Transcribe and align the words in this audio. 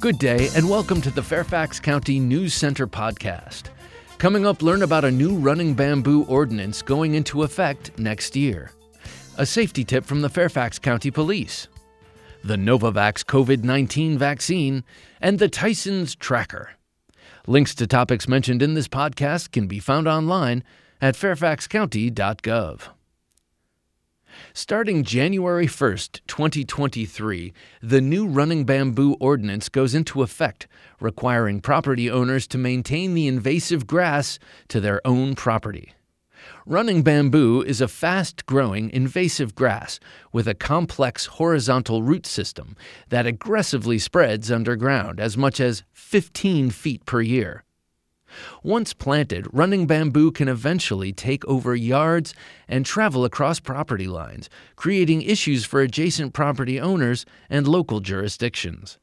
Good 0.00 0.20
day, 0.20 0.48
and 0.54 0.70
welcome 0.70 1.00
to 1.00 1.10
the 1.10 1.24
Fairfax 1.24 1.80
County 1.80 2.20
News 2.20 2.54
Center 2.54 2.86
podcast. 2.86 3.64
Coming 4.18 4.46
up, 4.46 4.62
learn 4.62 4.82
about 4.82 5.04
a 5.04 5.10
new 5.10 5.34
running 5.34 5.74
bamboo 5.74 6.22
ordinance 6.26 6.82
going 6.82 7.14
into 7.14 7.42
effect 7.42 7.98
next 7.98 8.36
year. 8.36 8.70
A 9.38 9.44
safety 9.44 9.82
tip 9.82 10.04
from 10.04 10.20
the 10.20 10.28
Fairfax 10.28 10.78
County 10.78 11.10
Police. 11.10 11.66
The 12.44 12.54
Novavax 12.54 13.24
COVID 13.24 13.64
19 13.64 14.16
vaccine, 14.16 14.84
and 15.20 15.40
the 15.40 15.48
Tysons 15.48 16.16
Tracker. 16.16 16.70
Links 17.48 17.74
to 17.74 17.88
topics 17.88 18.28
mentioned 18.28 18.62
in 18.62 18.74
this 18.74 18.86
podcast 18.86 19.50
can 19.50 19.66
be 19.66 19.80
found 19.80 20.06
online 20.06 20.62
at 21.00 21.16
fairfaxcounty.gov. 21.16 22.82
Starting 24.52 25.04
January 25.04 25.66
1st, 25.66 26.20
2023, 26.26 27.52
the 27.82 28.00
new 28.00 28.26
Running 28.26 28.64
Bamboo 28.64 29.16
Ordinance 29.20 29.68
goes 29.68 29.94
into 29.94 30.22
effect, 30.22 30.66
requiring 31.00 31.60
property 31.60 32.10
owners 32.10 32.46
to 32.48 32.58
maintain 32.58 33.14
the 33.14 33.26
invasive 33.26 33.86
grass 33.86 34.38
to 34.68 34.80
their 34.80 35.00
own 35.06 35.34
property. 35.34 35.94
Running 36.66 37.02
bamboo 37.02 37.62
is 37.62 37.80
a 37.80 37.88
fast 37.88 38.46
growing 38.46 38.90
invasive 38.90 39.54
grass 39.54 39.98
with 40.32 40.46
a 40.46 40.54
complex 40.54 41.26
horizontal 41.26 42.02
root 42.02 42.26
system 42.26 42.76
that 43.08 43.26
aggressively 43.26 43.98
spreads 43.98 44.50
underground 44.50 45.20
as 45.20 45.36
much 45.36 45.60
as 45.60 45.82
15 45.92 46.70
feet 46.70 47.04
per 47.06 47.20
year. 47.20 47.64
Once 48.62 48.92
planted, 48.92 49.46
running 49.52 49.86
bamboo 49.86 50.30
can 50.30 50.48
eventually 50.48 51.12
take 51.12 51.44
over 51.46 51.74
yards 51.74 52.34
and 52.68 52.84
travel 52.84 53.24
across 53.24 53.60
property 53.60 54.06
lines, 54.06 54.48
creating 54.76 55.22
issues 55.22 55.64
for 55.64 55.80
adjacent 55.80 56.32
property 56.32 56.80
owners 56.80 57.24
and 57.48 57.66
local 57.66 58.00
jurisdictions. 58.00 58.98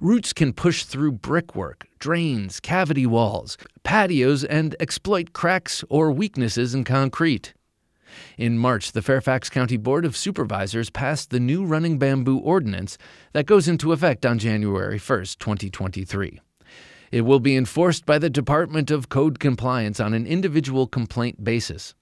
Roots 0.00 0.32
can 0.32 0.52
push 0.52 0.84
through 0.84 1.12
brickwork, 1.12 1.86
drains, 1.98 2.60
cavity 2.60 3.06
walls, 3.06 3.58
patios, 3.82 4.44
and 4.44 4.74
exploit 4.80 5.32
cracks 5.32 5.84
or 5.88 6.10
weaknesses 6.10 6.74
in 6.74 6.84
concrete. 6.84 7.52
In 8.38 8.58
March, 8.58 8.92
the 8.92 9.02
Fairfax 9.02 9.50
County 9.50 9.76
Board 9.76 10.04
of 10.04 10.16
Supervisors 10.16 10.90
passed 10.90 11.30
the 11.30 11.40
new 11.40 11.64
running 11.64 11.98
bamboo 11.98 12.38
ordinance 12.38 12.96
that 13.32 13.46
goes 13.46 13.68
into 13.68 13.92
effect 13.92 14.24
on 14.24 14.38
January 14.38 14.98
1, 14.98 15.18
2023. 15.38 16.40
It 17.10 17.22
will 17.22 17.40
be 17.40 17.56
enforced 17.56 18.04
by 18.06 18.18
the 18.18 18.30
Department 18.30 18.90
of 18.90 19.08
Code 19.08 19.38
Compliance 19.38 20.00
on 20.00 20.14
an 20.14 20.26
individual 20.26 20.86
complaint 20.86 21.44
basis. 21.44 21.94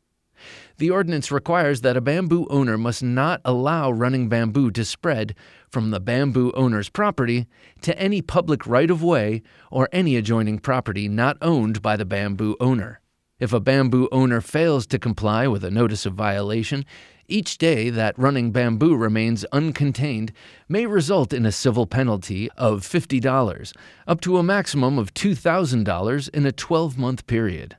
The 0.78 0.90
ordinance 0.90 1.30
requires 1.30 1.82
that 1.82 1.96
a 1.96 2.00
bamboo 2.00 2.46
owner 2.50 2.76
must 2.76 3.02
not 3.02 3.40
allow 3.44 3.90
running 3.90 4.28
bamboo 4.28 4.70
to 4.72 4.84
spread 4.84 5.34
from 5.70 5.90
the 5.90 6.00
bamboo 6.00 6.52
owner's 6.52 6.88
property 6.88 7.46
to 7.82 7.96
any 7.98 8.20
public 8.20 8.66
right 8.66 8.90
of 8.90 9.02
way 9.02 9.42
or 9.70 9.88
any 9.92 10.16
adjoining 10.16 10.58
property 10.58 11.08
not 11.08 11.36
owned 11.40 11.80
by 11.80 11.96
the 11.96 12.04
bamboo 12.04 12.56
owner. 12.58 13.00
If 13.38 13.52
a 13.52 13.60
bamboo 13.60 14.08
owner 14.10 14.40
fails 14.40 14.86
to 14.88 14.98
comply 14.98 15.46
with 15.46 15.64
a 15.64 15.70
notice 15.70 16.06
of 16.06 16.14
violation, 16.14 16.84
each 17.28 17.58
day 17.58 17.90
that 17.90 18.18
running 18.18 18.50
bamboo 18.50 18.94
remains 18.94 19.44
uncontained 19.52 20.30
may 20.68 20.86
result 20.86 21.32
in 21.32 21.46
a 21.46 21.52
civil 21.52 21.86
penalty 21.86 22.50
of 22.52 22.82
$50, 22.82 23.72
up 24.06 24.20
to 24.20 24.38
a 24.38 24.42
maximum 24.42 24.98
of 24.98 25.14
$2,000 25.14 26.28
in 26.30 26.46
a 26.46 26.52
12 26.52 26.98
month 26.98 27.26
period. 27.26 27.76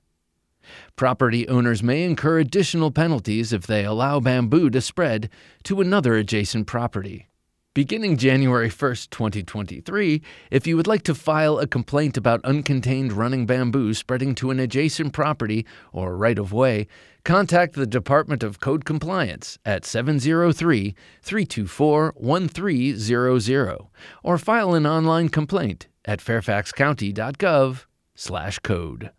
Property 0.96 1.48
owners 1.48 1.84
may 1.84 2.04
incur 2.04 2.40
additional 2.40 2.92
penalties 2.92 3.54
if 3.54 3.68
they 3.68 3.86
allow 3.86 4.20
bamboo 4.20 4.70
to 4.70 4.82
spread 4.82 5.30
to 5.64 5.82
another 5.82 6.16
adjacent 6.16 6.68
property. 6.68 7.28
Beginning 7.76 8.16
January 8.16 8.70
1st, 8.70 9.10
2023, 9.10 10.22
if 10.50 10.66
you 10.66 10.78
would 10.78 10.88
like 10.88 11.04
to 11.04 11.14
file 11.14 11.60
a 11.60 11.68
complaint 11.68 12.16
about 12.16 12.42
uncontained 12.44 13.14
running 13.14 13.46
bamboo 13.46 13.94
spreading 13.94 14.34
to 14.36 14.50
an 14.50 14.62
adjacent 14.62 15.12
property 15.12 15.66
or 15.92 16.16
right 16.16 16.40
of 16.40 16.54
way, 16.54 16.88
contact 17.26 17.74
the 17.74 17.86
Department 17.86 18.44
of 18.44 18.62
Code 18.62 18.86
Compliance 18.86 19.60
at 19.66 19.84
703 19.84 20.96
324 21.22 22.14
1300 22.16 23.88
or 24.24 24.38
file 24.38 24.74
an 24.74 24.88
online 24.88 25.28
complaint 25.28 25.90
at 26.06 26.22
fairfaxcounty.gov/code. 26.22 29.12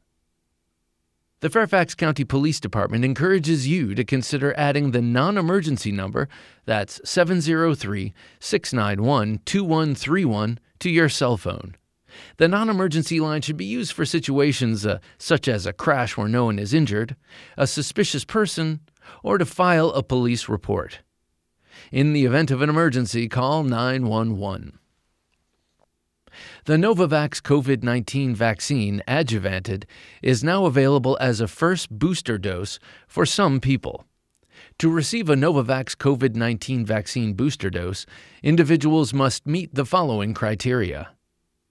The 1.41 1.50
Fairfax 1.50 1.94
County 1.94 2.24
Police 2.24 2.60
Department 2.60 3.04
encourages 3.04 3.69
you 3.69 3.94
to 3.94 4.04
consider 4.04 4.54
adding 4.56 4.92
the 4.92 5.02
non 5.02 5.36
emergency 5.36 5.92
number, 5.92 6.30
that's 6.64 6.98
703 7.04 8.14
691 8.41 9.41
2131, 9.44 10.58
to 10.78 10.88
your 10.91 11.10
cell 11.10 11.36
phone. 11.36 11.76
The 12.38 12.48
non 12.48 12.70
emergency 12.70 13.20
line 13.20 13.42
should 13.42 13.58
be 13.58 13.66
used 13.66 13.92
for 13.92 14.06
situations 14.06 14.86
uh, 14.86 14.98
such 15.19 15.47
as 15.47 15.66
a 15.66 15.74
crash 15.74 16.16
where 16.16 16.26
no 16.26 16.47
one 16.47 16.58
is 16.58 16.72
injured, 16.72 17.16
a 17.58 17.66
suspicious 17.66 18.24
person, 18.24 18.80
or 19.22 19.36
to 19.36 19.44
file 19.44 19.91
a 19.91 20.03
police 20.03 20.48
report. 20.48 21.00
In 21.92 22.14
the 22.14 22.24
event 22.24 22.50
of 22.50 22.62
an 22.62 22.70
emergency, 22.70 23.28
call 23.28 23.62
911. 23.62 24.78
The 26.64 26.76
Novavax 26.76 27.41
COVID 27.41 27.82
19 27.82 28.34
vaccine, 28.34 29.02
adjuvanted, 29.06 29.84
is 30.22 30.44
now 30.44 30.66
available 30.66 31.16
as 31.20 31.41
a 31.41 31.48
first 31.48 31.91
booster 31.91 32.38
dose 32.38 32.78
for 33.06 33.26
some 33.26 33.60
people. 33.60 34.04
To 34.78 34.91
receive 34.91 35.28
a 35.28 35.34
Novavax 35.34 35.97
COVID 35.97 36.34
19 36.34 36.84
vaccine 36.84 37.34
booster 37.34 37.70
dose, 37.70 38.06
individuals 38.42 39.12
must 39.12 39.47
meet 39.47 39.74
the 39.74 39.84
following 39.84 40.34
criteria. 40.34 41.10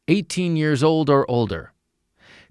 18 0.08 0.56
years 0.56 0.84
old 0.84 1.10
or 1.10 1.30
older, 1.30 1.74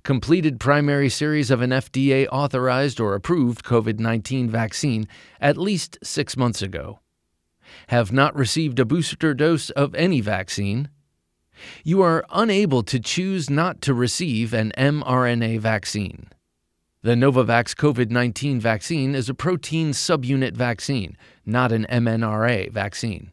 completed 0.02 0.60
primary 0.60 1.08
series 1.08 1.50
of 1.50 1.62
an 1.62 1.70
FDA 1.70 2.26
authorized 2.30 3.00
or 3.00 3.14
approved 3.14 3.64
COVID 3.64 3.98
19 3.98 4.50
vaccine 4.50 5.08
at 5.40 5.56
least 5.56 5.98
six 6.02 6.36
months 6.36 6.62
ago, 6.62 7.00
have 7.88 8.12
not 8.12 8.34
received 8.36 8.78
a 8.78 8.84
booster 8.84 9.34
dose 9.34 9.70
of 9.70 9.94
any 9.94 10.20
vaccine 10.20 10.88
you 11.84 12.02
are 12.02 12.24
unable 12.30 12.82
to 12.84 12.98
choose 12.98 13.48
not 13.50 13.80
to 13.82 13.94
receive 13.94 14.52
an 14.52 14.72
mRNA 14.76 15.60
vaccine. 15.60 16.28
The 17.02 17.14
Novavax 17.14 17.74
COVID 17.74 18.10
19 18.10 18.60
vaccine 18.60 19.14
is 19.14 19.28
a 19.28 19.34
protein 19.34 19.90
subunit 19.90 20.56
vaccine, 20.56 21.16
not 21.44 21.70
an 21.70 21.86
mRNA 21.90 22.72
vaccine. 22.72 23.30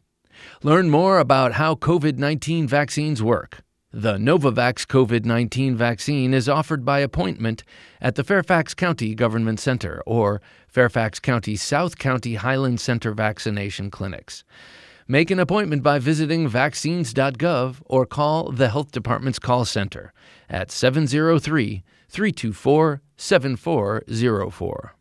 Learn 0.62 0.90
more 0.90 1.18
about 1.18 1.52
how 1.52 1.74
COVID 1.74 2.18
19 2.18 2.68
vaccines 2.68 3.22
work. 3.22 3.62
The 3.94 4.14
Novavax 4.14 4.86
COVID 4.86 5.24
19 5.24 5.76
vaccine 5.76 6.32
is 6.32 6.48
offered 6.48 6.84
by 6.84 7.00
appointment 7.00 7.62
at 8.00 8.14
the 8.14 8.24
Fairfax 8.24 8.72
County 8.74 9.14
Government 9.14 9.60
Center 9.60 10.02
or 10.06 10.40
Fairfax 10.66 11.20
County 11.20 11.56
South 11.56 11.98
County 11.98 12.36
Highland 12.36 12.80
Center 12.80 13.12
vaccination 13.12 13.90
clinics. 13.90 14.44
Make 15.08 15.30
an 15.30 15.40
appointment 15.40 15.82
by 15.82 15.98
visiting 15.98 16.48
vaccines.gov 16.48 17.76
or 17.86 18.06
call 18.06 18.52
the 18.52 18.68
Health 18.68 18.92
Department's 18.92 19.38
call 19.38 19.64
center 19.64 20.12
at 20.48 20.70
703 20.70 21.82
324 22.08 23.02
7404. 23.16 24.94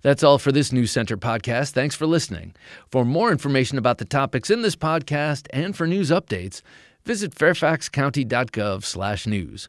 That's 0.00 0.22
all 0.22 0.38
for 0.38 0.50
this 0.50 0.72
News 0.72 0.90
Center 0.90 1.18
podcast. 1.18 1.72
Thanks 1.72 1.94
for 1.94 2.06
listening. 2.06 2.54
For 2.90 3.04
more 3.04 3.30
information 3.30 3.76
about 3.76 3.98
the 3.98 4.06
topics 4.06 4.48
in 4.48 4.62
this 4.62 4.74
podcast 4.74 5.48
and 5.50 5.76
for 5.76 5.86
news 5.86 6.08
updates, 6.08 6.62
visit 7.04 7.34
fairfaxcounty.gov/news. 7.34 9.68